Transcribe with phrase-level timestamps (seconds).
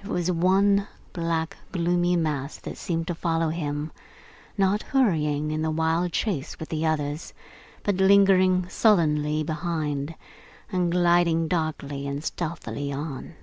[0.00, 3.90] There was one black, gloomy mass that seemed to follow him:
[4.56, 7.34] not hurrying in the wild chase with the others,
[7.82, 10.14] but lingering sullenly behind,
[10.70, 13.34] and gliding darkly and stealthily on.